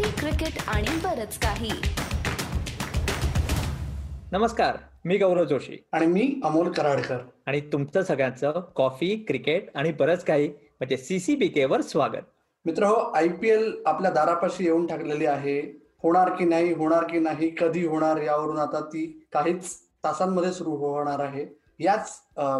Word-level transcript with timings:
Coffee 0.00 0.10
cricket 0.18 0.58
आणि 0.68 0.88
बरच 1.02 1.38
काही. 1.38 1.70
नमस्कार 4.32 4.76
मी 5.04 5.16
गौरव 5.18 5.44
जोशी. 5.44 5.76
आणि 5.92 6.06
मी 6.06 6.40
अमोल 6.44 6.70
कराडकर. 6.72 7.18
आणि 7.46 7.60
तुमचं 7.72 8.02
सगळ्यांचं 8.02 8.60
कॉफी 8.76 9.14
क्रिकेट 9.28 9.68
आणि 9.74 9.92
बरंच 9.98 10.24
काही 10.24 10.48
म्हणजे 10.48 10.96
सीसीबीके 10.96 11.64
वर 11.64 11.80
स्वागत. 11.80 12.22
मित्र 12.66 12.86
हो 12.86 12.94
आय 12.94 13.28
पी 13.40 13.48
एल 13.48 13.72
आपल्या 13.86 14.10
दारापाशी 14.10 14.64
येऊन 14.64 14.86
टाकलेली 14.86 15.26
आहे. 15.26 15.60
होणार 16.02 16.30
की 16.38 16.44
नाही 16.44 16.72
होणार 16.74 17.04
की 17.10 17.18
नाही 17.18 17.54
कधी 17.60 17.86
होणार 17.86 18.20
यावरून 18.22 18.58
आता 18.58 18.80
ती 18.92 19.06
काहीच 19.32 19.74
तासांमध्ये 20.04 20.52
सुरू 20.52 20.76
होणार 20.76 21.20
आहे. 21.24 21.46
याच 21.80 22.10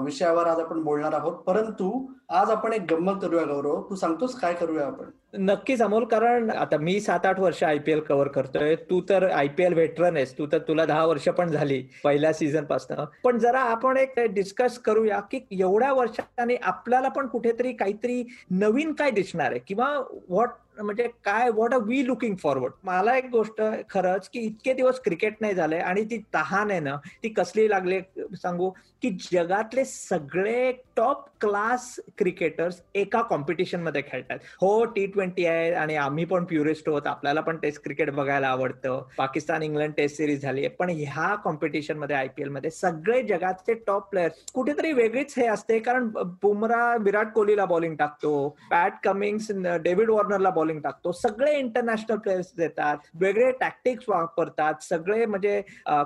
विषयावर 0.05 0.47
आज 0.47 0.59
आपण 0.61 0.83
बोलणार 0.83 1.13
आहोत. 1.15 1.33
परंतु 1.47 2.07
आज 2.29 2.51
आपण 2.51 2.73
एक 2.73 2.93
गंमत 2.93 3.23
करूया 3.23 3.45
गौरव. 3.45 3.83
तू 3.91 3.95
सांगतोस 3.95 4.39
काय 4.41 4.55
करूया 4.55 4.87
आपण? 4.87 5.11
नक्कीच 5.35 5.83
अमोल 5.83 6.05
कारण 6.05 6.51
आता 6.51 6.77
मी 6.79 6.99
सात 7.01 7.27
आठ 7.27 7.39
वर्ष 7.41 7.63
आयपीएल 7.65 8.01
कव्हर 8.09 8.29
करतोय. 8.29 8.75
तू 8.77 9.01
तर 9.09 9.29
आयपीएल 9.31 9.75
व्हेटरन 9.75 10.17
आहेस. 10.17 10.37
तू 10.39 10.47
तर 10.53 10.59
तुला 10.69 10.85
दहा 10.87 11.05
वर्ष 11.07 11.29
पण 11.39 11.51
झाली 11.51 11.81
पहिल्या 12.05 12.33
सीझन 12.33 12.65
पासन. 12.65 13.05
पण 13.25 13.39
जरा 13.39 13.61
आपण 13.71 13.97
एक 13.97 14.19
डिस्कस 14.35 14.79
करूया 14.85 15.21
की 15.31 15.41
एवढ्या 15.51 15.93
वर्षाने 15.93 16.57
आपल्याला 16.63 17.09
पण 17.09 17.27
कुठेतरी 17.27 17.73
काहीतरी 17.73 18.23
नवीन 18.51 18.93
काय 18.93 19.11
दिसणार 19.11 19.51
आहे? 19.51 19.61
किंवा 19.67 19.93
व्हॉट 20.29 20.49
म्हणजे 20.79 21.07
काय 21.25 21.51
what 21.51 21.75
are 21.75 21.81
we 21.87 22.07
looking 22.07 22.35
forward 22.43 22.73
मला 22.85 23.17
एक 23.17 23.29
गोष्ट 23.31 23.61
खरंच 23.91 24.29
की 24.33 24.41
इतके 24.41 24.73
दिवस 24.75 25.01
क्रिकेट 25.05 25.37
नाही 25.41 25.55
झाले 25.55 25.79
आणि 25.79 26.05
ती 26.11 26.19
तहान 26.35 26.71
आहे 26.71 26.81
ना 26.81 26.97
ती 27.23 27.29
कसली 27.29 27.69
लागली 27.71 28.01
सांगू 28.43 28.71
की 29.03 29.11
जगातले 29.33 29.85
सगळे 29.85 30.73
टॉप 30.97 31.25
क्लास 31.41 31.95
क्रिकेटर्स 32.19 32.81
एका 32.95 33.21
कॉम्पिटिशनमध्ये 33.31 34.03
खेळतात. 34.09 34.39
हो 34.61 34.85
टी 34.95 35.07
ट्वेंटी 35.07 35.45
आहे 35.47 35.73
आणि 35.75 35.97
आम्ही 35.97 36.25
पण 36.25 36.45
प्युरिस्ट 36.45 36.89
होत 36.89 37.07
आपल्याला 37.07 37.41
पण 37.41 37.57
टेस्ट 37.63 37.83
क्रिकेट 37.85 38.11
बघायला 38.15 38.49
आवडतं. 38.49 39.03
पाकिस्तान 39.19 39.63
इंग्लंड 39.63 39.93
टेस्ट 39.97 40.17
सिरीज 40.17 40.43
झाली 40.43 40.61
आहे. 40.61 40.69
पण 40.79 40.91
ह्या 40.91 41.35
कॉम्पिटिशनमध्ये 41.45 42.17
आयपीएलमध्ये 42.17 42.71
सगळे 42.71 43.23
जगातचे 43.27 43.75
टॉप 43.87 44.09
प्लेयर 44.11 44.31
कुठेतरी 44.55 44.93
वेगळीच 44.93 45.35
हे 45.39 45.47
असते. 45.47 45.79
कारण 45.79 46.09
बुमरा 46.43 46.95
विराट 47.05 47.33
कोहलीला 47.35 47.65
बॉलिंग 47.65 47.95
टाकतो. 47.97 48.49
पॅट 48.71 48.93
कमिंग्स 49.05 49.51
डेव्हिड 49.83 50.11
वॉर्नरला 50.11 50.51
बॉलिंग 50.51 50.81
टाकतो. 50.81 51.13
सगळे 51.13 51.59
इंटरनॅशनल 51.59 52.17
प्लेयर्स 52.19 52.53
देतात. 52.57 52.97
वेगळे 53.21 53.51
टॅक्टिक्स 53.61 54.09
वापरतात. 54.09 54.83
सगळे 54.83 55.25
म्हणजे 55.27 55.61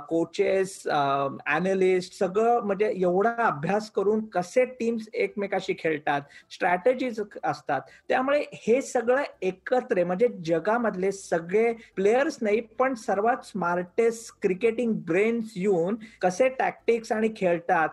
कोचेस 0.08 0.82
अनालिस्ट 0.86 2.18
सगळं 2.18 2.60
म्हणजे 2.66 2.92
एवढा 2.96 3.34
अभ्यास 3.46 3.90
करून 3.90 4.24
कसे 4.34 4.64
टीम्स 4.80 5.08
एकमेकाशी 5.25 5.75
खेळतात 5.78 6.20
स्ट्रॅटेजीज 6.50 7.20
असतात. 7.44 7.80
त्यामुळे 8.08 8.42
हे 8.53 8.80
सगळं 8.83 9.22
एकत्र 9.42 10.05
म्हणजे 10.05 10.28
जगामधले 10.44 11.12
सगळे 11.12 11.72
प्लेयर्स 11.97 12.39
नाही 12.42 12.61
पण 12.78 12.94
सर्वात 12.94 13.45
स्मार्टेस्ट 13.45 14.33
क्रिकेटिंग 14.42 14.92
ब्रेन्स 15.06 15.52
येऊन 15.56 15.97
कसे 16.22 16.48
टॅक्टिक्स 16.58 17.12
आणि 17.12 17.28
खेळतात 17.36 17.89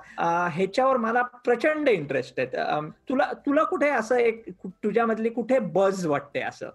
ह्याच्यावर 0.54 0.98
मला 0.98 1.22
प्रचंड 1.46 1.90
इंटरेस्ट 1.90 2.40
आहे. 2.40 2.90
तुला 3.09 3.32
तुला 3.46 3.64
कुठे 3.64 3.90
असं 3.90 4.16
एक 4.16 4.44
तुझ्यामधली 4.68 5.30
कुठे 5.30 5.59
बज 5.59 6.06
वाटते 6.06 6.42
असं? 6.42 6.70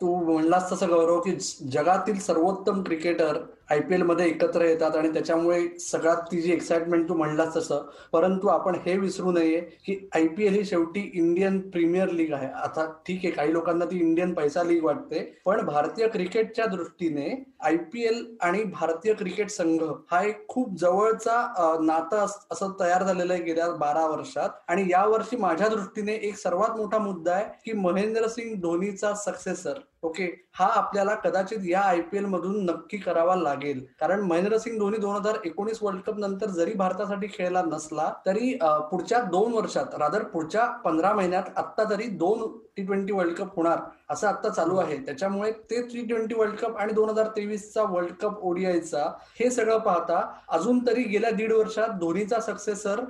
तू 0.00 0.14
म्हणलास 0.24 0.70
तसं 0.72 0.88
गौरव 0.88 1.20
की 1.20 1.32
जगातील 1.72 2.18
सर्वोत्तम 2.20 2.82
क्रिकेटर 2.82 3.38
आयपीएलमध्ये 3.70 4.26
एकत्र 4.26 4.64
येतात 4.64 4.96
आणि 4.96 5.12
त्याच्यामुळे 5.12 5.60
सगळ्यात 5.80 6.22
ती 6.30 6.40
जी 6.42 6.52
एक्साइटमेंट 6.52 7.08
तू 7.08 7.14
म्हणलास 7.14 7.54
तसं 7.56 7.86
परंतु 8.12 8.48
आपण 8.48 8.74
हे 8.86 8.96
विसरू 8.98 9.32
नये 9.32 9.60
की 9.86 9.96
आयपीएल 10.14 10.54
ही 10.54 10.64
शेवटी 10.64 11.00
इंडियन 11.14 11.58
प्रीमियर 11.70 12.10
लीग 12.10 12.32
आहे. 12.32 12.46
आता 12.46 12.86
ठीक 13.06 13.24
आहे 13.24 13.30
काही 13.34 13.52
लोकांना 13.52 13.84
ती 13.84 13.98
इंडियन 13.98 14.32
पैसा 14.34 14.62
लीग 14.62 14.84
वाटते 14.84 15.20
पण 15.46 15.64
भारतीय 15.66 16.08
क्रिकेटच्या 16.08 16.66
दृष्टीने 16.66 17.28
आयपीएल 17.60 18.24
आणि 18.42 18.62
भारतीय 18.64 19.14
क्रिकेट 19.14 19.50
संघ 19.50 19.82
हा 20.10 20.22
एक 20.24 20.46
खूप 20.48 20.76
जवळचा 20.80 21.76
नातं 21.82 22.26
असं 22.52 22.72
तयार 22.80 23.02
झालेलं 23.02 23.32
आहे 23.32 23.42
गेल्या 23.42 23.70
बारा 23.70 24.06
वर्षात. 24.06 24.48
आणि 24.68 24.84
या 24.90 25.04
वर्षी 25.06 25.36
माझ्या 25.36 25.68
दृष्टीने 25.68 26.14
एक 26.22 26.36
सर्वात 26.38 26.76
मोठा 26.76 26.98
मुद्दा 26.98 27.32
आहे 27.34 27.44
की 27.64 27.72
महेंद्रसिंग 27.78 28.54
धोनीचा 28.60 29.14
सक्सेसर 29.16 29.78
ओके? 30.02 30.24
हा 30.54 30.66
आपल्याला 30.76 31.14
कदाचित 31.14 31.58
या 31.64 31.80
आयपीएल 31.80 32.24
मधून 32.26 32.64
नक्की 32.64 32.98
करावा 32.98 33.34
लागेल. 33.36 33.84
कारण 34.00 34.20
महेंद्रसिंग 34.20 34.78
धोनी 34.78 34.98
दोन 34.98 35.14
हजार 35.16 35.38
एकोणीस 35.44 35.82
वर्ल्ड 35.82 36.02
कप 36.02 36.18
नंतर 36.18 36.50
जरी 36.50 36.72
भारतासाठी 36.74 37.26
खेळला 37.32 37.62
नसला 37.62 38.10
तरी 38.26 38.52
पुढच्या 38.90 39.20
दोन 39.30 39.52
वर्षात 39.52 39.94
रादर 39.98 40.22
पुढच्या 40.24 40.66
पंधरा 40.84 41.12
महिन्यात 41.14 41.50
आता 41.56 41.88
तरी 41.90 42.06
दोन 42.16 42.46
टी 42.76 42.84
ट्वेंटी 42.84 43.12
वर्ल्ड 43.12 43.36
कप 43.36 43.56
होणार. 43.56 43.78
असं 44.10 44.26
आता 44.28 44.48
चालू 44.48 44.76
आहे. 44.76 44.96
त्याच्यामुळे 45.06 45.50
ते 45.70 45.80
टी 45.82 46.04
ट्वेंटी 46.06 46.34
वर्ल्ड 46.34 46.54
कप 46.56 46.76
आणि 46.76 46.92
दोन 46.92 47.08
हजार 47.08 47.26
तेवीसचा 47.36 47.82
वर्ल्ड 47.90 48.12
कप 48.20 48.40
ओडीआयचा 48.40 49.04
हे 49.40 49.50
सगळं 49.50 49.78
पाहता 49.78 50.20
अजून 50.48 50.78
तरी 50.86 51.02
गेल्या 51.02 51.30
दीड 51.30 51.52
वर्षात 51.52 51.98
धोनीचा 52.00 52.40
सक्सेसर 52.40 53.00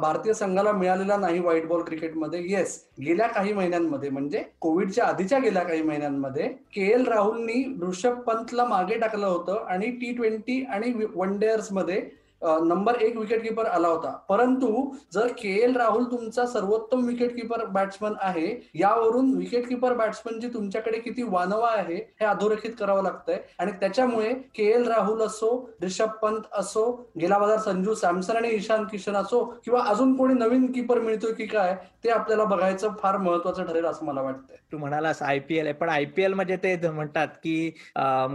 भारतीय 0.00 0.32
संघाला 0.32 0.72
मिळालेला 0.72 1.16
नाही 1.16 1.38
व्हाईट 1.38 1.66
बॉल 1.68 1.82
क्रिकेटमध्ये 1.82 2.42
येस 2.50 2.78
गेल्या 3.00 3.26
काही 3.28 3.52
महिन्यांमध्ये 3.52 4.10
म्हणजे 4.10 4.44
कोविडच्या 4.60 5.04
आधीच्या 5.04 5.38
गेल्या 5.38 5.62
काही 5.62 5.82
महिन्यांमध्ये 5.82 6.48
के 6.74 6.86
एल 6.92 7.06
राहुलनी 7.08 7.64
ऋषभ 7.82 8.20
पंतला 8.22 8.64
मागे 8.64 8.98
टाकलं 8.98 9.26
होतं 9.26 9.64
आणि 9.68 9.90
टी 9.92 10.12
ट्वेंटी 10.16 10.62
आणि 10.64 10.92
वन 11.14 11.38
डेअर्समध्ये 11.38 12.00
नंबर 12.42 13.00
एक 13.02 13.16
विकेट 13.16 13.42
किपर 13.42 13.66
आला 13.66 13.88
होता. 13.88 14.10
परंतु 14.28 14.68
जर 15.14 15.26
के 15.38 15.52
एल 15.62 15.76
राहुल 15.76 16.04
तुमचा 16.10 16.46
सर्वोत्तम 16.46 17.04
विकेट 17.06 17.34
किपर 17.36 17.64
बॅट्समन 17.66 18.12
आहे 18.20 18.48
यावरून 18.74 19.32
विकेट 19.36 19.68
किपर 19.68 19.92
बॅट्समनची 19.96 20.48
तुमच्याकडे 20.54 20.98
किती 21.00 21.22
वानवा 21.22 21.70
आहे 21.70 21.96
हे 22.20 22.24
अधोरेखित 22.26 22.72
करावं 22.78 23.02
लागतंय. 23.02 23.38
आणि 23.58 23.72
त्याच्यामुळे 23.80 24.32
के 24.54 24.64
एल 24.72 24.88
राहुल 24.88 25.22
असो 25.22 25.50
रिषभ 25.82 26.10
पंत 26.22 26.40
असो 26.58 26.90
गेला 27.20 27.38
बाजार 27.38 27.58
संजू 27.60 27.94
सॅमसन 27.94 28.36
आणि 28.36 28.48
ईशान 28.54 28.84
किशन 28.90 29.16
असो 29.16 29.44
किंवा 29.64 29.82
अजून 29.90 30.16
कोणी 30.16 30.34
नवीन 30.34 30.70
किपर 30.72 31.00
मिळतोय 31.00 31.32
की 31.32 31.46
काय 31.46 31.74
ते 32.04 32.10
आपल्याला 32.10 32.44
बघायचं 32.44 32.94
फार 33.00 33.16
महत्वाचं 33.16 33.64
ठरेल 33.64 33.84
असं 33.86 34.06
मला 34.06 34.22
वाटतंय. 34.22 34.56
तू 34.72 34.78
म्हणालास 34.78 35.22
आयपीएल 35.22 35.66
आहे 35.66 35.74
पण 35.74 35.88
आयपीएल 35.88 36.34
म्हणजे 36.34 36.56
ते 36.62 36.76
म्हणतात 36.90 37.28
की 37.42 37.70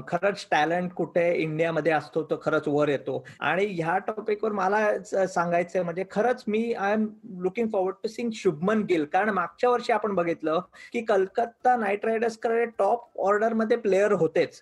खरंच 0.08 0.46
टॅलेंट 0.52 0.92
कुठे 0.96 1.32
इंडियामध्ये 1.34 1.92
असतो 1.92 2.24
तो 2.30 2.40
खरंच 2.44 2.68
वर 2.68 2.90
येतो. 2.90 3.24
आणि 3.40 3.66
ह्या 3.66 3.97
टॉपिकवर 4.08 4.52
मला 4.52 5.26
सांगायचं 5.28 5.84
म्हणजे 5.84 6.04
खरंच 6.12 6.44
मी 6.48 6.72
I 6.74 6.94
am 6.94 7.08
looking 7.42 7.68
forward 7.72 7.96
to 8.04 8.08
seeing 8.10 8.30
Shubman 8.34 8.82
Gill. 8.90 9.06
कारण 9.14 9.30
मागच्या 9.30 9.70
वर्षी 9.70 9.94
आपण 9.94 10.16
बघितलं 10.16 10.60
की 10.94 11.02
कलकत्ता 11.06 11.76
नाईट 11.78 12.06
रायडर्सकडे 12.06 12.66
टॉप 12.80 13.20
ऑर्डरमध्ये 13.20 13.78
प्लेअर 13.78 14.12
होतेच. 14.12 14.62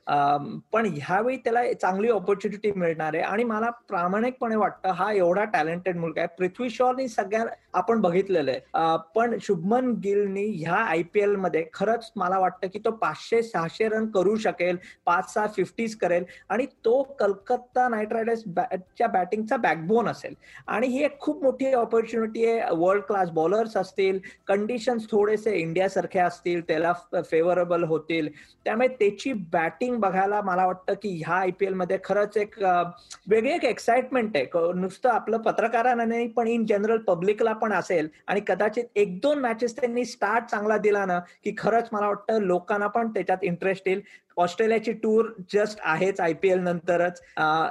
पण 0.71 0.89
ह्यावेळी 0.95 1.37
त्याला 1.37 1.63
चांगली 1.73 2.09
ऑपॉर्च्युनिटी 2.09 2.71
मिळणार 2.75 3.13
आहे. 3.13 3.23
आणि 3.23 3.43
मला 3.43 3.69
प्रामाणिकपणे 3.89 4.55
वाटतं 4.55 4.91
हा 4.91 5.11
एवढा 5.13 5.43
टॅलेंटेड 5.53 5.97
मुलगा 5.97 6.21
आहे. 6.21 6.35
पृथ्वी 6.37 6.69
शॉनी 6.69 7.07
सगळ्या 7.07 7.45
आपण 7.73 8.01
बघितलेलं 8.01 8.51
आहे. 8.51 8.97
पण 9.15 9.37
शुभमन 9.41 9.91
गिलनी 10.03 10.45
ह्या 10.63 10.75
आयपीएलमध्ये 10.75 11.65
खरंच 11.73 12.11
मला 12.15 12.39
वाटतं 12.39 12.67
की 12.67 12.79
तो 12.85 12.91
पाचशे 12.91 13.41
सहाशे 13.43 13.87
रन 13.89 14.07
करू 14.11 14.35
शकेल. 14.37 14.77
पाच 15.05 15.33
सहा 15.33 15.47
फिफ्टीज 15.55 15.95
करेल. 15.95 16.23
आणि 16.49 16.65
तो 16.85 17.01
कलकत्ता 17.19 17.87
नाईट 17.89 18.13
रायडर्स 18.13 18.43
च्या 18.97 19.07
बॅटिंगचा 19.25 19.57
बॅकबोन 19.57 20.07
असेल. 20.07 20.33
आणि 20.67 20.87
ही 20.87 21.03
एक 21.05 21.19
खूप 21.19 21.43
मोठी 21.43 21.71
ऑपॉर्च्युनिटी 21.73 22.45
आहे. 22.45 22.75
वर्ल्ड 22.77 23.03
क्लास 23.03 23.29
बॉलर्स 23.31 23.75
असतील 23.77 24.19
कंडिशन्स 24.47 25.09
थोडेसे 25.11 25.55
इंडियासारखे 25.57 26.19
असतील 26.19 26.61
त्याला 26.67 26.93
फेवरेबल 27.31 27.83
होतील. 27.83 28.29
त्यामुळे 28.65 28.87
त्याची 28.89 29.33
बॅटिंग 29.51 29.95
बघायला 29.99 30.41
मला 30.41 30.65
वाटतं 30.65 30.93
की 30.93 31.09
ह्या 31.17 31.35
आयपीएलमध्ये 31.35 31.97
खरंच 32.03 32.37
एक 32.37 32.55
वेगळी 33.29 33.51
एक 33.53 33.65
एक्साइटमेंट 33.65 34.37
आहे. 34.37 34.45
नुसतं 34.75 35.09
आपलं 35.09 35.37
पत्रकारांना 35.37 36.05
नाही 36.05 36.27
पण 36.27 36.47
इन 36.47 36.65
जनरल 36.65 36.97
पब्लिकला 37.07 37.53
पण 37.53 37.73
असेल 37.73 38.07
आणि 38.27 38.41
कदाचित 38.47 38.83
एक 38.95 39.19
दोन 39.21 39.39
मॅचेस 39.39 39.75
त्यांनी 39.75 40.05
स्टार्ट 40.05 40.45
चांगला 40.45 40.77
दिला 40.77 41.05
ना 41.05 41.19
की 41.43 41.53
खरंच 41.57 41.89
मला 41.91 42.07
वाटतं 42.07 42.41
लोकांना 42.43 42.87
पण 42.87 43.07
त्याच्यात 43.07 43.43
इंटरेस्ट 43.43 43.87
येईल. 43.87 44.01
ऑस्ट्रेलियाची 44.37 44.91
टूर 44.93 45.29
जस्ट 45.53 45.79
आहेच 45.83 46.19
आयपीएल 46.19 46.59
नंतरच. 46.59 47.19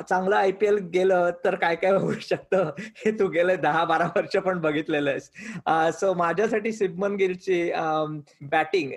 चांगलं 0.08 0.36
आयपीएल 0.36 0.76
गेलं 0.94 1.30
तर 1.44 1.54
काय 1.54 1.76
काय 1.76 1.92
होऊ 1.92 2.12
शकतं 2.20 2.70
हे 2.78 3.10
तू 3.10 3.28
गेलं 3.28 3.60
दहा 3.62 3.84
बारा 3.84 4.06
वर्ष 4.16 4.36
पण 4.36 4.60
बघितलेलं 4.60 5.10
आहेस 5.10 5.30
सो 6.00 6.12
माझ्यासाठी 6.14 6.72
सिबमन 6.72 7.16
गिलची 7.16 7.70
बॅटिंग 8.42 8.90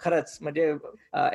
खरंच 0.00 0.38
म्हणजे 0.40 0.72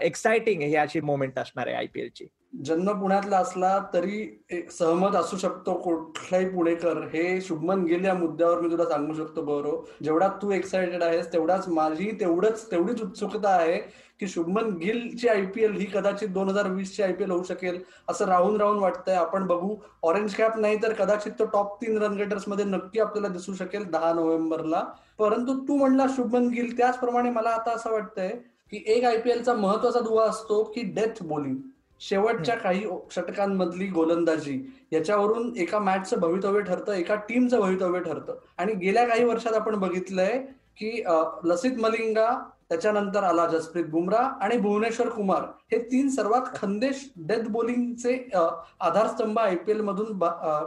एक्साइटिंग 0.01 0.62
ही 0.62 0.75
अशी 0.75 1.01
मोमेंट 1.01 1.39
असणार 1.39 1.68
आहे 1.68 1.75
आयपीएलची 1.75 2.25
जन्म 2.63 2.92
पुण्यातला 3.00 3.38
असला 3.38 3.78
तरी 3.94 4.68
सहमत 4.72 5.16
असू 5.16 5.38
शकतो 5.38 5.74
कुठलाही 5.81 6.48
पुणेकर. 6.50 6.98
हे 7.13 7.42
शुभमन 7.42 7.84
गिल 7.86 8.06
या 8.06 8.13
मुद्द्यावर 8.13 8.60
मी 8.62 8.69
तुला 8.72 8.86
सांगू 8.90 9.13
शकतो 9.13 9.42
गौरव. 9.46 9.81
जेवढा 10.04 10.28
तू 10.42 10.52
एक्सायटेड 10.52 11.04
आहेस 11.04 11.31
तेवढाच 11.34 11.68
माझी 11.69 12.12
तेवढंच 12.19 12.66
तेवढीच 12.72 13.02
उत्सुकता 13.02 13.50
आहे 13.50 13.78
की 14.19 14.28
शुभमन 14.28 14.69
गिलची 14.81 15.28
आयपीएल 15.28 15.72
ही 15.78 15.86
कदाचित 15.94 16.30
दोन 16.30 16.50
हजार 16.50 16.68
वीस 16.72 16.96
पी 16.98 17.04
आयपीएल 17.04 17.31
होऊ 17.31 17.44
शकेल 17.44 17.81
असं 18.10 18.25
राहून 18.25 18.60
राहून 18.62 18.80
वाटतंय. 18.80 19.16
आपण 19.16 19.48
बघू. 19.48 19.75
ऑरेंज 20.04 20.36
कॅप 20.36 20.58
नाही 20.58 20.81
तर 20.84 20.94
कदाचित 20.94 21.31
तो 21.40 21.46
टॉप 21.46 21.75
तीन 21.81 21.98
रन 21.98 22.16
गेटर्समध्ये 22.18 22.66
नक्की 22.66 23.00
आपल्याला 23.00 23.34
दिसू 23.34 23.54
शकेल 23.54 23.90
दहा 23.92 24.13
नोव्हेंबरला. 24.13 24.84
परंतु 25.19 25.60
तू 25.68 25.78
म्हणला 25.78 26.06
शुभमन 26.16 26.48
गिल 26.48 26.78
त्याचप्रमाणे 26.78 27.30
मला 27.30 27.50
आता 27.50 27.75
असं 27.75 27.92
वाटतंय 27.92 28.30
की 28.72 28.84
एक 28.88 29.04
आयपीएलचा 29.06 29.54
महत्त्वाचा 29.54 30.00
दुवा 30.00 30.25
असतो 30.30 30.63
की 30.75 30.81
डेथ 30.96 31.24
बॉलिंग 31.24 31.56
शेवटच्या 32.02 32.56
काही 32.56 32.86
षटकांमधली 33.12 33.88
गोलंदाजी 33.88 34.60
याच्यावरून 34.92 35.52
एका 35.58 35.80
मॅचचं 35.80 36.20
भवितव्य 36.20 36.62
ठरतं 36.62 36.94
एका 36.94 37.16
टीमचं 37.30 37.60
भवितव्य 37.60 38.00
ठरतं. 38.00 38.38
आणि 38.58 38.74
गेल्या 38.74 39.06
काही 39.08 39.24
वर्षात 39.26 39.54
आपण 39.54 39.76
बघितलंय 39.80 40.38
की 40.78 41.02
लसित 41.44 41.80
मलिंगा 41.82 42.30
त्याच्यानंतर 42.70 43.24
आला 43.24 43.46
जसप्रीत 43.48 43.86
बुमराह 43.92 44.44
आणि 44.44 44.58
भुवनेश्वर 44.58 45.10
कुमार. 45.10 45.42
हे 45.72 45.78
तीन 45.92 46.10
सर्वात 46.10 46.56
खंदेश 46.56 47.04
डेथ 47.28 47.48
बॉलिंगचे 47.52 48.14
आधारस्तंभ 48.36 49.40
आयपीएल 49.40 49.82
मधून 49.82 50.18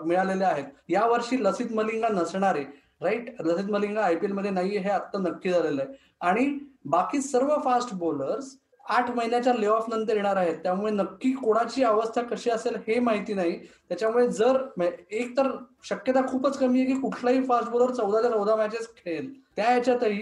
मिळालेले 0.08 0.44
आहेत. 0.44 0.64
यावर्षी 0.88 1.42
लसित 1.44 1.72
मलिंगा 1.74 2.08
नसणारे 2.08 2.64
राईट 3.02 3.40
लसित 3.40 3.70
मलिंगा 3.70 4.02
आयपीएलमध्ये 4.02 4.50
नाहीये 4.50 4.78
हे 4.78 4.90
आता 4.90 5.18
नक्की 5.18 5.50
झालेलं 5.50 5.82
आहे. 5.82 5.92
आणि 6.20 6.46
बाकी 6.84 7.20
सर्व 7.20 7.54
फास्ट 7.64 7.94
बॉलर्स 7.94 8.56
आठ 8.88 9.10
महिन्याच्या 9.10 9.52
ले 9.54 9.66
ऑफ 9.66 9.88
नंतर 9.88 10.16
येणार 10.16 10.36
आहेत. 10.36 10.56
त्यामुळे 10.62 10.92
नक्की 10.92 11.32
कोणाची 11.32 11.82
अवस्था 11.84 12.22
कशी 12.22 12.50
असेल 12.50 12.76
हे 12.88 12.98
माहिती 13.00 13.34
नाही. 13.34 13.58
त्याच्यामुळे 13.88 14.28
जर 14.28 14.56
एक 15.10 15.36
तर 15.36 15.50
शक्यता 15.84 16.20
खूपच 16.28 16.58
कमी 16.58 16.80
आहे 16.80 16.92
की 16.92 17.00
कुठलाही 17.00 17.42
फास्ट 17.42 17.70
बॉलर 17.70 17.90
चौदा 17.90 18.22
ते 18.22 18.28
चौदा 18.28 18.56
मॅचेस 18.56 18.88
खेळेल. 18.96 19.32
त्या 19.58 19.66
ह्याच्यातही 19.66 20.20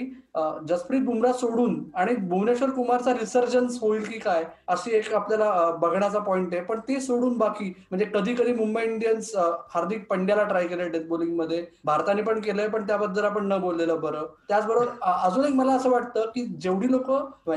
जसप्रीत 0.69 1.01
बुमराह 1.05 1.33
सोडून 1.33 1.75
आणि 1.95 2.15
भुवनेश्वर 2.29 2.71
कुमारचा 2.71 3.13
रिसर्जन्स 3.13 3.79
होईल 3.81 4.03
की 4.05 4.19
काय 4.19 4.45
अशी 4.69 4.91
एक 4.97 5.13
आपल्याला 5.15 5.71
बघण्याचा 5.81 6.19
पॉइंट 6.19 6.55
आहे. 6.55 6.63
पण 6.65 6.79
ते 6.89 6.99
सोडून 7.01 7.37
बाकी 7.39 7.73
म्हणजे 7.91 8.05
कधी 8.15 8.35
कधी 8.35 8.53
मुंबई 8.53 8.83
इंडियन्स 8.85 9.35
हार्दिक 9.75 10.07
पंड्याला 10.11 10.45
ट्राय 10.45 10.67
केलंय 10.67 10.89
डेथ 10.89 11.07
बॉलिंगमध्ये. 11.09 11.65
भारताने 11.85 12.23
पण 12.23 12.41
केलंय 12.41 12.69
पण 12.69 12.87
त्याबद्दल 12.87 13.25
आपण 13.25 13.47
न 13.53 13.59
बोललेलं 13.61 14.01
बरं. 14.01 14.27
त्याचबरोबर 14.49 14.87
अजून 15.03 15.45
एक 15.45 15.55
मला 15.55 15.73
असं 15.73 15.91
वाटतं 15.91 16.27
की 16.35 16.45
जेवढी 16.61 16.91
लोक 16.93 17.11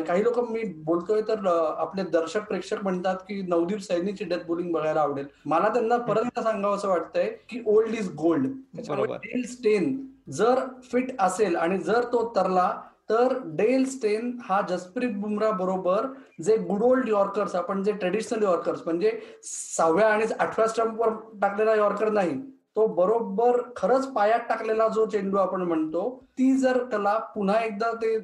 काही 0.08 0.24
लोक 0.24 0.40
मी 0.52 0.64
बोलतोय 0.86 1.22
तर 1.30 1.48
आपले 1.78 2.04
दर्शक 2.12 2.48
प्रेक्षक 2.48 2.84
म्हणतात 2.84 3.16
की 3.28 3.42
नवदीप 3.48 3.80
सैनीची 3.82 4.26
डेथ 4.26 4.46
बॉलिंग 4.48 4.72
बघायला 4.74 5.02
आवडेल. 5.02 5.26
मला 5.46 5.74
त्यांना 5.74 5.98
परत 5.98 6.40
सांगावं 6.40 6.76
असं 6.76 6.90
वाटतंय 6.90 7.30
की 7.50 7.64
ओल्ड 7.68 7.96
इज 7.96 8.14
गोल्ड 8.16 8.48
स्टेन 9.48 9.98
जर 10.38 10.60
फिट 10.92 11.16
असेल 11.22 11.56
आणि 11.56 11.78
जर 11.78 12.04
तो 12.12 12.28
तरला 12.36 12.72
तर 13.10 13.34
डेल 13.58 13.84
स्टेन 13.90 14.32
हा 14.44 14.60
जसप्रीत 14.70 15.16
बुमरा 15.20 15.50
बरोबर 15.52 16.06
जे 16.44 16.58
गुड 16.58 16.84
ओल्ड 16.84 17.10
यॉर्कर्स 17.10 17.56
आपण 17.56 17.84
जे 17.84 17.92
ट्रेडिशनल 17.92 18.44
यॉर्कर्स 18.44 18.82
म्हणजे 18.86 19.20
सहाव्या 19.44 20.08
आणि 20.08 20.26
आठव्या 20.40 20.68
स्टंपवर 20.68 21.14
टाकलेला 21.42 21.76
यॉर्कर 21.76 22.12
नाही 22.12 22.40
तो 22.76 22.86
बरोबर 22.88 23.60
खरंच 23.76 24.06
पायात 24.14 24.40
टाकलेला 24.50 24.88
जो 24.88 25.06
चेंडू 25.06 25.38
आपण 25.38 25.62
म्हणतो 25.62 26.04
ती 26.38 26.52
जर 26.58 26.78
कला 26.92 27.18
पुन्हा 27.36 27.60
एकदा 27.62 27.92
ते 28.02 28.18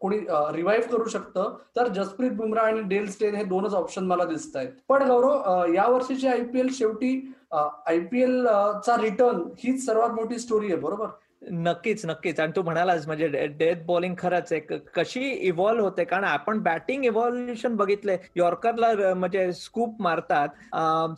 कोणी 0.00 0.18
रिवाईव्ह 0.54 0.88
करू 0.90 1.08
शकतं 1.08 1.54
तर 1.76 1.88
जसप्रीत 1.94 2.30
बुमरा 2.36 2.62
आणि 2.62 2.82
डेल 2.88 3.10
स्टेन 3.10 3.34
हे 3.34 3.44
दोनच 3.44 3.74
ऑप्शन 3.74 4.04
मला 4.06 4.24
दिसत 4.24 4.56
आहेत. 4.56 4.68
पण 4.88 5.06
गौरव 5.08 5.72
या 5.74 5.86
वर्षीची 5.88 6.28
आयपीएल 6.28 6.68
शेवटी 6.74 7.20
आयपीएल 7.52 8.46
चा 8.86 8.96
रिटर्न 9.00 9.42
हीच 9.58 9.84
सर्वात 9.86 10.10
मोठी 10.10 10.38
स्टोरी 10.38 10.72
आहे 10.72 10.80
बरोबर? 10.80 11.06
नक्कीच 11.42 12.04
नक्कीच. 12.06 12.38
आणि 12.40 12.52
तू 12.56 12.62
म्हणालास 12.62 13.06
म्हणजे 13.06 13.26
डेथ 13.58 13.84
बॉलिंग 13.86 14.14
खरंच 14.18 14.52
आहे 14.52 14.78
कशी 14.94 15.20
इव्हॉल्व्ह 15.30 15.84
होते. 15.84 16.04
कारण 16.04 16.24
आपण 16.24 16.58
बॅटिंग 16.62 17.04
इव्हॉल्युशन 17.04 17.76
बघितलंय. 17.76 18.16
यॉर्करला 18.36 19.14
म्हणजे 19.14 19.52
स्कूप 19.52 20.00
मारतात. 20.02 20.48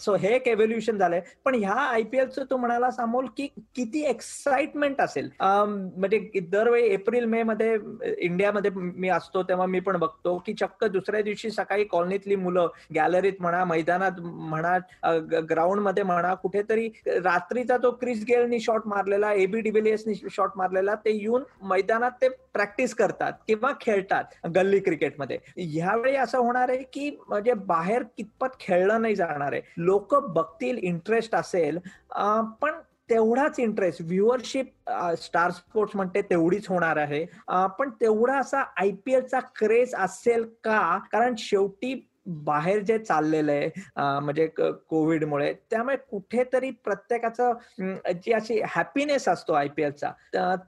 सो 0.01 0.15
हे 0.21 0.35
एक 0.35 0.49
एव्होल्युशन 0.49 0.99
झालंय. 0.99 1.21
पण 1.45 1.55
ह्या 1.55 1.75
आयपीएलचं 1.75 2.45
तू 2.51 2.57
म्हणाला 2.57 2.89
अमोल 3.03 3.27
की 3.37 3.47
किती 3.77 4.05
एक्साइटमेंट 4.09 5.01
असेल. 5.01 5.31
म्हणजे 5.41 6.41
दरवेळी 6.51 6.89
एप्रिल 6.93 7.25
मे 7.25 7.43
मध्ये 7.43 7.77
इंडियामध्ये 8.19 8.71
मी 8.75 9.09
असतो 9.09 9.43
तेव्हा 9.49 9.67
मी 9.67 9.81
पण 9.81 9.97
बघतो 9.99 10.37
की 10.47 10.55
चक्क 10.61 10.85
दुसऱ्या 10.85 11.23
दिवशी 11.23 11.51
सकाळी 11.51 11.85
कॉलनीतली 11.85 12.37
मुलं 12.37 12.69
गॅलरीत 12.95 13.41
म्हणा 13.41 13.65
मैदानात 13.65 14.21
म्हणा 14.21 14.77
ग्राउंडमध्ये 15.51 16.03
म्हणा 16.03 16.35
कुठेतरी 16.35 16.89
रात्रीचा 17.07 17.77
तो 17.83 17.91
क्रिस 18.01 18.25
गेलनी 18.29 18.61
शॉट 18.61 18.87
मारलेला 18.87 19.33
एबी 19.33 19.61
डिव्हिलियर्स 20.11 20.35
शॉट 20.37 20.51
मारलेला 20.57 20.95
ते 21.05 21.11
येऊन 21.17 21.43
मैदानात 21.69 22.11
ते 22.23 22.29
प्रॅक्टिस 22.55 22.95
करतात 22.95 23.33
किंवा 23.49 23.73
खेळतात 23.81 24.47
गल्ली 24.55 24.79
क्रिकेटमध्ये 24.81 25.39
ह्यावेळी 25.57 26.17
असं 26.17 26.39
होणार 26.39 26.69
आहे 26.69 26.83
की 26.93 27.11
म्हणजे 27.29 27.55
बाहेर 27.67 28.03
कितपत 28.17 28.61
खेळलं 28.61 29.03
नाही 29.03 29.15
जाणार 29.17 29.53
आहे. 29.53 29.61
लोक 29.79 30.15
बघतील 30.35 30.79
इंटरेस्ट 30.79 31.35
असेल 31.35 31.79
पण 32.63 32.81
तेवढाच 33.11 33.59
इंटरेस्ट 33.61 34.01
व्ह्युअरशिप 34.03 34.67
स्टार 35.19 35.51
स्पोर्ट्स 35.51 35.97
म्हणते 35.97 36.21
तेवढीच 36.23 36.69
होणार 36.69 36.97
आहे. 36.97 37.25
पण 37.79 37.91
तेवढा 38.01 38.39
असा 38.39 38.63
आयपीएलचा 38.81 39.41
क्रेज 39.57 39.95
असेल 39.95 40.45
का? 40.65 40.99
कारण 41.13 41.35
शेवटी 41.39 41.95
बाहेर 42.27 42.83
जे 42.83 42.99
चाललेलं 42.99 43.53
आहे 43.53 44.21
म्हणजे 44.21 44.47
कोविडमुळे 44.89 45.53
त्यामुळे 45.71 45.97
कुठेतरी 46.11 46.71
प्रत्येकाचं 46.85 47.53
जी 48.15 48.33
अशी 48.33 48.61
हॅपीनेस 48.69 49.29
असतो 49.29 49.53
आयपीएलचा 49.53 50.11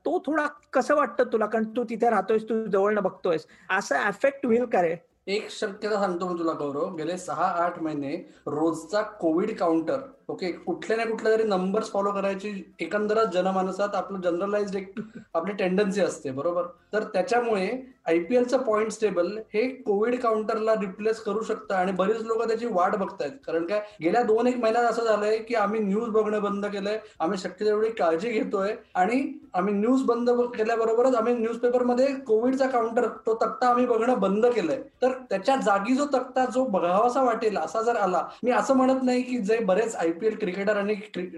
तो 0.05 0.19
थोडा 0.27 0.47
कसं 0.73 0.95
वाटतं 0.97 1.33
तुला? 1.33 1.47
कारण 1.47 1.65
तू 1.77 1.85
तिथे 1.85 2.11
राहतोयस 2.11 2.49
तू 2.49 2.65
जवळनं 2.67 3.03
बघतोयस 3.03 3.47
असं 3.71 3.97
अफेक्ट 3.97 4.47
होईल 4.47 4.65
का 4.65 4.83
रे? 4.83 4.97
एक 5.27 5.51
शक्यता 5.51 5.99
सांगतो 6.01 6.29
मी 6.29 6.39
तुला 6.39 6.53
गौरव. 6.53 6.95
गेले 6.97 7.17
सहा 7.19 7.45
आठ 7.65 7.79
महिने 7.83 8.15
रोजचा 8.47 9.03
कोविड 9.21 9.57
काउंटर 9.59 9.99
ओके 10.29 10.51
कुठल्या 10.53 10.97
ना 10.97 11.05
कुठल्या 11.05 11.33
तरी 11.33 11.45
नंबर्स 11.45 11.91
फॉलो 11.93 12.11
करायची 12.13 12.51
एकंदरच 12.81 13.33
जनमानसात 13.33 13.95
आपलं 13.95 14.21
जनरलाइज 14.21 14.77
एक 14.77 14.93
आपली 15.35 15.53
टेंडन्सी 15.55 16.01
असते 16.01 16.31
बरोबर? 16.31 16.63
तर 16.93 17.05
त्याच्यामुळे 17.13 17.69
आयपीएलचं 18.07 18.59
पॉइंट 18.59 18.93
टेबल 19.01 19.27
हे 19.55 19.63
कोविड 19.83 20.19
काउंटरला 20.21 20.75
रिप्लेस 20.75 21.21
करू 21.23 21.43
शकतं 21.43 21.75
आणि 21.75 21.93
बरीच 21.93 22.23
लोक 22.23 22.43
त्याची 22.49 22.67
वाट 22.67 22.97
बघतायत. 22.97 23.33
कारण 23.47 23.67
काय? 23.67 23.81
गेल्या 24.03 24.23
दोन 24.23 24.47
एक 24.47 24.57
महिन्यात 24.57 24.85
असं 24.85 25.05
झालंय 25.05 25.37
की 25.39 25.55
आम्ही 25.55 25.81
न्यूज 25.81 26.09
बघणं 26.09 26.43
बंद 26.43 26.67
केलंय 26.67 26.99
आम्ही 27.21 27.39
शक्य 27.39 27.65
तेवढी 27.65 27.91
काळजी 27.91 28.31
घेतोय 28.31 28.75
आणि 28.95 29.23
आम्ही 29.55 29.75
न्यूज 29.75 30.03
बंद 30.05 30.31
केल्याबरोबरच 30.57 31.15
आम्ही 31.15 31.35
न्यूजपेपरमध्ये 31.35 32.07
कोविडचा 32.27 32.67
काउंटर 32.69 33.07
तो 33.27 33.35
तक्ता 33.43 33.69
आम्ही 33.69 33.87
बघणं 33.87 34.21
बंद 34.21 34.47
केलंय. 34.47 34.83
तर 35.03 35.12
त्याच्या 35.31 35.57
जागी 35.57 35.95
जो 35.95 36.05
तक्ता 36.13 36.45
जो 36.45 36.65
बघावासा 36.65 37.23
वाटेल 37.23 37.57
असा 37.57 37.83
जर 37.83 37.97
आला 37.97 38.23
मी 38.43 38.51
असं 38.51 38.75
म्हणत 38.75 39.03
नाही 39.03 39.23
की 39.23 39.39
जे 39.39 39.59
बरेच 39.65 39.97
आयपीएल 39.97 40.37
क्रिकेटर 40.39 40.77
आणि 40.77 40.95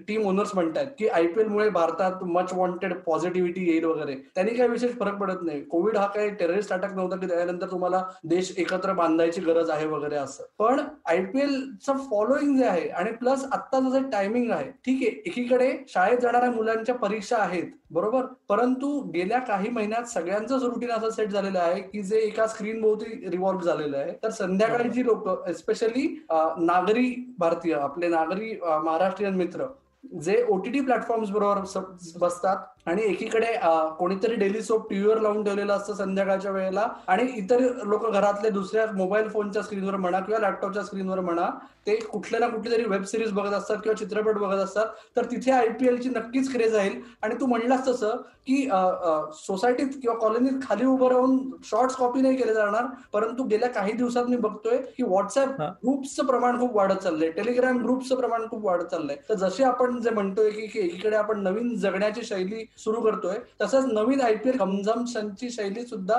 टीम 0.08 0.26
ओनर्स 0.26 0.54
म्हणतात 0.54 0.86
की 0.98 1.08
आयपीएल 1.08 1.48
मुळे 1.48 1.68
भारतात 1.70 2.22
मच 2.24 2.52
वॉन्टेड 2.52 2.94
पॉझिटिव्हिटी 2.96 3.68
येईल 3.70 3.84
वगैरे 3.84 4.14
त्यांनी 4.34 4.54
काही 4.54 4.68
विशेष 4.70 4.92
फरक 4.98 5.18
पडत 5.18 5.42
नाही. 5.42 5.60
कोविड 5.64 5.96
हा 5.96 6.06
काही 6.06 6.30
टेररिस्ट 6.30 6.72
अटॅक 6.72 6.94
नव्हता 6.94 7.16
की 7.16 7.26
त्यानंतर 7.26 7.70
तुम्हाला 7.70 8.02
देश 8.24 8.52
एकत्र 8.58 8.92
बांधायची 8.92 9.40
गरज 9.40 9.70
आहे 9.70 9.86
वगैरे 9.86 10.16
असं. 10.16 10.44
पण 10.58 10.80
आयपीएलचं 11.06 11.96
फॉलोईंग 12.10 12.56
जे 12.56 12.64
आहे 12.64 12.88
आणि 12.88 13.12
प्लस 13.12 13.44
आता 13.52 13.80
जसं 13.80 14.08
टायमिंग 14.10 14.50
आहे 14.50 14.70
ठीक 14.86 15.02
आहे 15.02 15.22
एकीकडे 15.26 15.72
शाळेत 15.88 16.18
जाणाऱ्या 16.18 16.50
मुलांच्या 16.50 16.94
परीक्षा 16.94 17.36
आहेत 17.36 17.70
बरोबर? 17.90 18.24
परंतु 18.48 18.88
गेल्या 19.14 19.38
काही 19.38 19.68
महिन्यात 19.70 20.04
सगळ्यांचंच 20.04 20.62
रुटीन 20.62 20.90
असं 20.90 21.10
सेट 21.10 21.28
झालेलं 21.28 21.58
आहे 21.58 21.80
की 21.82 22.02
जे 22.02 22.18
एका 22.18 22.46
स्क्रीन 22.46 22.80
भोवती 22.80 23.28
रिव्हॉल्व 23.30 23.60
झालेलं 23.64 23.96
आहे. 23.96 24.12
तर 24.22 24.30
संध्याकाळी 24.30 24.88
जी 24.88 25.04
लोक 25.04 25.28
स्पेशली 25.50 26.06
नागरी 26.58 27.14
भारतीय 27.38 27.74
आपले 27.74 28.08
नागरी 28.08 28.54
महाराष्ट्रीयन 28.62 29.34
मित्र 29.34 29.66
जे 30.22 30.44
ओटीटी 30.50 30.80
प्लॅटफॉर्म्स 30.80 31.30
बरोबर 31.30 31.82
बसतात 32.20 32.56
आणि 32.86 33.02
एकीकडे 33.02 33.52
कोणीतरी 33.98 34.34
डेली 34.34 34.62
सोप 34.62 34.88
टीव्हीवर 34.90 35.20
लावून 35.20 35.44
ठेवलेलं 35.44 35.72
असतं 35.72 35.94
संध्याकाळच्या 35.94 36.50
वेळेला 36.52 36.88
आणि 37.06 37.26
इतर 37.36 37.60
लोक 37.84 38.06
घरातले 38.10 38.50
दुसऱ्या 38.50 38.86
मोबाईल 38.94 39.28
फोनच्या 39.28 39.62
स्क्रीनवर 39.62 39.96
म्हणा 39.96 40.20
किंवा 40.20 40.40
लॅपटॉपच्या 40.40 40.82
स्क्रीनवर 40.84 41.20
म्हणा 41.20 41.48
ते 41.86 41.94
कुठल्या 42.02 42.40
ना 42.40 42.46
कुठली 42.48 42.72
तरी 42.72 42.84
वेब 42.88 43.02
सिरीज 43.04 43.32
बघत 43.32 43.52
असतात 43.52 43.76
किंवा 43.82 43.96
चित्रपट 43.96 44.38
बघत 44.38 44.58
असतात 44.58 44.86
तर 45.16 45.24
तिथे 45.30 45.50
आयपीएलची 45.52 46.08
नक्कीच 46.08 46.52
क्रेज 46.52 46.74
राहील. 46.74 47.00
आणि 47.22 47.34
तू 47.40 47.46
म्हणलास 47.46 47.86
तसं 47.88 48.16
की 48.46 48.56
सोसायटीत 49.36 49.88
किंवा 50.02 50.16
कॉलनीत 50.18 50.60
खाली 50.62 50.84
उभं 50.86 51.08
राहून 51.08 51.38
शॉर्ट्स 51.64 51.96
कॉपी 51.96 52.20
नाही 52.20 52.36
केले 52.36 52.54
जाणार 52.54 52.86
परंतु 53.12 53.44
गेल्या 53.50 53.68
काही 53.70 53.92
दिवसात 53.92 54.24
मी 54.28 54.36
बघतोय 54.36 54.76
की 54.96 55.02
व्हॉट्सअप 55.02 55.60
ग्रुप्सचं 55.60 56.26
प्रमाण 56.26 56.58
खूप 56.60 56.76
वाढत 56.76 56.96
चाललंय. 57.02 57.30
टेलिग्राम 57.30 57.78
ग्रुपचं 57.82 58.16
प्रमाण 58.16 58.46
खूप 58.50 58.64
वाढत 58.66 58.84
चाललंय. 58.84 59.16
तर 59.28 59.34
जसे 59.36 59.64
आपण 59.64 60.00
जे 60.00 60.10
म्हणतोय 60.10 60.50
की 60.50 60.78
एकीकडे 60.78 61.16
आपण 61.16 61.42
नवीन 61.42 61.74
जगण्याची 61.76 62.22
शैली 62.24 62.64
सुरू 62.78 63.00
करतोय. 63.00 63.36
तसंच 63.60 63.84
नवीन 63.92 64.20
आयपीएल 64.20 64.56
कन्झम्पशनची 64.58 65.50
शैली 65.50 65.84
सुद्धा 65.86 66.18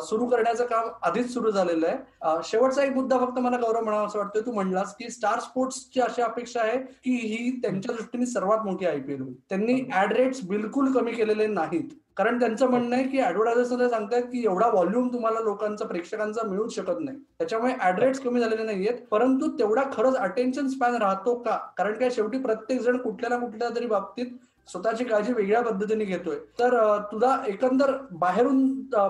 सुरू 0.00 0.26
करण्याचं 0.26 0.66
काम 0.66 0.88
आधीच 1.02 1.32
सुरू 1.34 1.50
झालेलं 1.50 1.86
आहे. 1.86 2.42
शेवटचा 2.44 2.82
एक 2.84 2.92
मुद्दा 2.94 3.18
फक्त 3.18 3.38
मला 3.38 3.56
गौरव 3.56 3.82
म्हणावा 3.84 4.06
असं 4.06 4.18
वाटतोय. 4.18 4.42
तू 4.46 4.52
म्हणलास 4.52 4.94
की 4.96 5.10
स्टार 5.10 5.40
स्पोर्ट्सची 5.40 6.00
अशी 6.00 6.22
अपेक्षा 6.22 6.60
आहे 6.62 6.78
की 6.78 7.14
ही 7.16 7.50
त्यांच्या 7.62 7.94
दृष्टीने 7.94 8.26
सर्वात 8.26 8.64
मोठी 8.64 8.86
आयपीएल 8.86 9.20
होईल. 9.20 9.34
त्यांनी 9.48 9.80
ऍड 9.96 10.12
रेट्स 10.12 10.44
बिलकुल 10.48 10.92
कमी 10.92 11.12
केलेले 11.12 11.46
नाहीत. 11.46 11.88
कारण 12.16 12.38
त्यांचं 12.40 12.70
म्हणणं 12.70 12.94
आहे 12.96 13.04
की 13.08 13.20
ऍडव्हर्टायझर्स 13.22 13.90
सांगतात 13.90 14.22
की 14.22 14.42
एवढा 14.44 14.68
व्हॉल्यूम 14.68 15.08
तुम्हाला 15.12 15.40
लोकांचा 15.40 15.84
प्रेक्षकांचा 15.86 16.46
मिळू 16.46 16.68
शकत 16.68 17.00
नाही. 17.00 17.18
त्याच्यामुळे 17.38 17.74
ऍड्रेट्स 17.82 18.20
कमी 18.20 18.40
झालेले 18.40 18.62
नाहीयेत. 18.62 18.98
परंतु 19.10 19.50
तेवढा 19.58 19.82
खरंच 19.92 20.16
अटेन्शन 20.16 20.66
स्पॅन 20.68 20.94
राहतो 21.02 21.34
का? 21.36 21.56
कारण 21.78 21.98
काय 21.98 22.10
शेवटी 22.10 22.38
प्रत्येक 22.38 22.80
जण 22.80 22.96
कुठल्या 22.96 23.30
ना 23.30 23.36
कुठल्या 23.44 23.68
तरी 23.76 23.86
बाबतीत 23.86 24.26
स्वतःची 24.70 25.04
काळजी 25.04 25.32
वेगळ्या 25.32 25.60
पद्धतीने 25.62 26.04
घेतोय. 26.04 26.36
तर 26.58 26.76
तुला 27.12 27.36
एकंदर 27.46 27.92
बाहेरून 28.12 28.66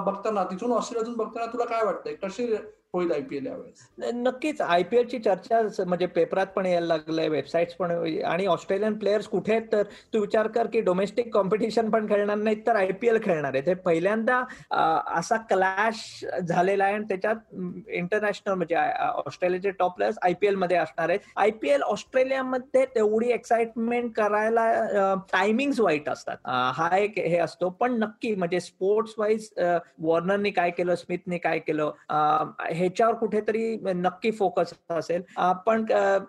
बघताना 0.07 0.45
तिथून 0.45 0.73
ऑस्ट्रेलियातून 0.73 1.17
बघताना 1.17 1.47
तुला 1.53 1.65
काय 1.65 1.85
वाटतंय? 1.85 2.15
कशी 2.15 2.47
होईल 2.95 3.13
आयपीएल 3.13 3.47
यावेळेस. 3.47 4.13
नक्कीच. 4.15 4.61
आयपीएलची 4.61 5.19
चर्चा 5.19 5.61
म्हणजे 5.87 6.07
पेपरात 6.15 6.47
पण 6.55 6.67
यायला 6.67 6.87
लागलंय 6.87 7.29
वेबसाईट 7.29 7.75
पण 7.79 7.91
आणि 8.27 8.47
ऑस्ट्रेलियन 8.47 8.95
प्लेयर्स 8.99 9.27
कुठे 9.29 9.53
आहेत 9.53 9.67
तर 9.73 9.83
तू 10.15 10.21
विचार 10.21 10.47
कर 10.55 10.67
की 10.73 10.81
डोमेस्टिक 10.89 11.33
कॉम्पिटिशन 11.35 11.91
पण 11.91 12.09
खेळणार 12.09 12.37
नाहीत 12.37 12.63
तर 12.67 12.77
आयपीएल 12.77 13.19
खेळणार 13.25 13.55
आहेत. 13.55 13.69
हे 13.69 13.75
पहिल्यांदा 13.85 14.43
असा 15.19 15.37
क्लॅश 15.51 16.25
झालेला 16.41 16.85
आहे 16.85 16.95
आणि 16.95 17.05
त्याच्यात 17.09 17.91
इंटरनॅशनल 17.91 18.55
म्हणजे 18.55 18.75
ऑस्ट्रेलियाचे 19.27 19.71
टॉप 19.79 19.95
प्लेयर्स 19.97 20.19
आयपीएलमध्ये 20.23 20.77
असणार 20.77 21.09
आहेत. 21.09 21.21
आयपीएल 21.37 21.83
ऑस्ट्रेलियामध्ये 21.83 22.85
तेवढी 22.95 23.31
एक्साइटमेंट 23.33 24.13
करायला 24.17 25.15
टायमिंग 25.33 25.73
वाईट 25.81 26.09
असतात. 26.09 26.37
हा 26.75 26.97
एक 26.99 27.19
हे 27.19 27.39
असतो. 27.39 27.69
पण 27.71 27.99
नक्की 27.99 28.35
म्हणजे 28.35 28.61
स्पोर्ट्स 28.61 29.15
वाईज 29.19 29.51
वॉर्नरनी 29.59 30.51
काय 30.51 30.71
केलं 30.71 30.95
स्मिथने 30.95 31.39
काय 31.39 31.59
केलं 31.59 32.79
ह्याच्यावर 32.81 33.15
कुठेतरी 33.15 33.77
नक्की 33.95 34.31
फोकस 34.31 34.73
असेल. 34.91 35.23
आपण 35.37 35.85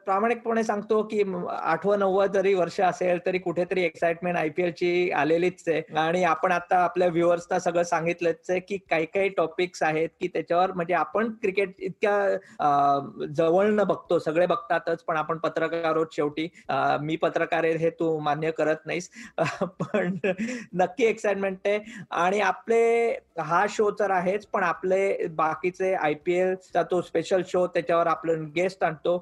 प्रामाणिकपणे 0.06 0.64
सांगतो 0.64 1.02
की 1.12 1.24
आठवं 1.50 2.00
नव्वद 2.00 2.32
जरी 2.34 2.54
वर्ष 2.54 2.80
असेल 2.82 3.20
तरी 3.26 3.38
कुठेतरी 3.40 3.84
एक्साइटमेंट 3.84 4.38
आयपीएलची 4.38 5.10
आलेलीच 5.12 5.64
आहे. 5.68 5.82
आणि 6.00 6.24
आपण 6.24 6.52
आता 6.52 6.78
आपल्या 6.84 7.08
व्ह्युअर्सना 7.08 7.60
सगळं 7.60 7.84
सांगितलंच 7.84 8.50
आहे 8.50 8.60
की 8.60 8.78
काही 8.90 9.06
काही 9.14 9.30
टॉपिक्स 9.38 9.84
आहेत 9.84 10.10
की 10.22 10.28
त्याच्यावर 10.28 10.72
म्हणजे 10.72 10.94
आपण 10.94 11.32
क्रिकेट 11.42 11.74
इतक्या 11.80 13.26
जवळनं 13.38 13.88
बघतो. 13.88 14.20
सगळे 14.20 14.46
बघतातच 14.46 15.04
पण 15.04 15.18
आपण 15.18 15.38
पत्रकार 15.38 15.94
आहोत 15.94 16.14
शेवटी. 16.16 16.48
मी 17.02 17.16
पत्रकार 17.16 17.64
आहे 17.64 17.76
हे 17.78 17.90
तू 18.00 18.18
मान्य 18.20 18.52
करत 18.52 18.86
नाहीस. 18.86 19.10
पण 19.80 20.18
नक्की 20.74 21.06
एक्साइटमेंट 21.06 21.58
आहे. 21.66 21.80
आणि 22.12 22.40
आपले 22.42 22.82
हा 23.40 23.66
शो 23.70 23.90
तर 24.00 24.12
आहेच 24.12 24.46
पण 24.46 24.64
आपले 24.64 25.28
बाकीचे 25.36 25.94
आयपीएल 25.94 26.41
चा 26.74 26.84
तो 26.84 27.02
स्पेशल 27.02 27.42
शो 27.48 27.66
त्याच्यावर 27.68 28.08
आपलं 28.08 28.44
गेस्ट 28.56 28.84
आणतो. 28.84 29.18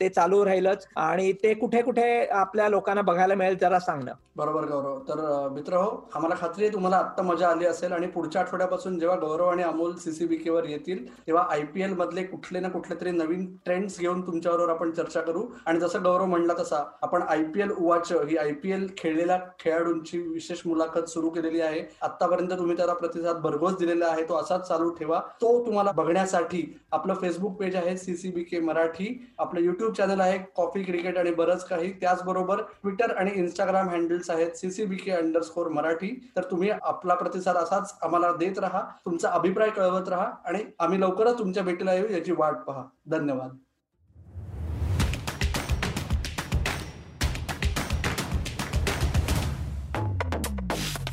ते 0.00 0.08
चालू 0.08 0.44
राहीलच 0.44 0.86
आणि 0.96 1.32
ते 1.42 1.54
कुठे 1.54 1.82
कुठे 1.82 2.24
आपल्या 2.24 2.68
लोकांना 2.68 3.02
बघायला 3.02 3.34
मिळेल 3.34 3.56
जरा 3.60 3.78
सांगणं 3.80 4.12
बरोबर 4.36 4.64
गौरव. 4.64 4.98
तर 4.98 5.48
मित्र 5.52 5.76
हो 5.76 5.88
आम्हाला 6.14 6.34
खात्री 6.40 6.64
आहे 6.64 6.72
तुम्हाला 6.72 6.96
आत्ता 6.96 7.22
मजा 7.22 7.48
आली 7.48 7.66
असेल 7.66 7.92
आणि 7.92 8.06
पुढच्या 8.06 8.42
आठवड्यापासून 8.42 8.98
जेव्हा 8.98 9.16
गौरव 9.18 9.46
आणि 9.46 9.62
अमोल 9.62 9.94
सीसीबीके 9.94 10.50
वर 10.50 10.64
येतील 10.64 11.04
तेव्हा 11.26 11.44
आयपीएल 11.50 11.92
मधले 11.94 12.22
कुठले 12.24 12.60
ना 12.60 12.68
कुठले 12.68 13.00
तरी 13.00 13.10
नवीन 13.10 13.44
ट्रेंड्स 13.64 13.98
घेऊन 14.00 14.20
तुमच्याबरोबर 14.26 14.70
आपण 14.72 14.90
चर्चा 14.90 15.20
करू. 15.20 15.42
आणि 15.66 15.80
जसं 15.80 16.02
गौरव 16.04 16.24
म्हणला 16.26 16.54
तसा 16.58 16.82
आपण 17.02 17.22
आयपीएल 17.22 17.70
उवाच 17.70 18.12
ही 18.28 18.36
आयपीएल 18.36 18.86
खेळलेल्या 18.98 19.38
खेळाडूंची 19.60 20.18
विशेष 20.22 20.60
मुलाखत 20.66 21.08
सुरू 21.08 21.30
केलेली 21.30 21.60
आहे. 21.60 21.82
आतापर्यंत 22.02 22.52
तुम्ही 22.58 22.76
त्याला 22.76 22.92
प्रतिसाद 22.94 23.40
भरघोस 23.42 23.76
दिलेला 23.78 24.06
आहे. 24.06 24.22
तो 24.28 24.36
असाच 24.36 24.66
चालू 24.68 24.90
ठेवा. 24.90 25.20
तो 25.42 25.64
तुम्हाला 25.66 25.92
बघण्यासाठी 25.92 26.49
आपलं 26.92 27.14
फेसबुक 27.20 27.58
पेज 27.58 27.76
आहे 27.76 27.96
सीसीबी 27.96 28.42
के 28.44 28.60
मराठी. 28.60 29.08
आपलं 29.38 29.60
युट्यूब 29.60 29.92
चॅनल 29.94 30.20
आहे 30.20 30.38
कॉफी 30.56 30.82
क्रिकेट 30.82 31.18
आणि 31.18 31.30
बरंच 31.34 31.64
काही. 31.68 31.92
त्याचबरोबर 32.00 32.62
ट्विटर 32.82 33.16
आणि 33.16 33.30
इंस्टाग्राम 33.34 33.88
हँडल्स 33.90 34.30
आहेत 34.30 34.56
सीसीबी 34.56 34.96
के 34.96 35.10
अंडरस्कोर 35.12 35.68
मराठी. 35.68 36.08
तर 36.36 36.50
तुम्ही 36.50 36.70
आपला 36.70 37.14
प्रतिसाद 37.14 37.56
असाच 37.56 37.94
आम्हाला 38.02 38.32
देत 38.38 38.58
राहा 38.58 38.82
तुमचा 39.04 39.30
अभिप्राय 39.30 39.70
कळवत 39.70 40.08
राहा 40.08 40.30
आणि 40.44 40.64
आम्ही 40.78 41.00
लवकरच 41.00 41.38
तुमच्या 41.38 41.62
भेटीला 41.62 41.94
येऊ 41.94 42.12
याची 42.12 42.32
वाट 42.38 42.64
पहा. 42.66 42.84
धन्यवाद. 43.10 43.56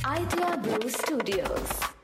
Idea 0.09 0.51
Blue 0.63 0.89
Studios. 0.91 1.96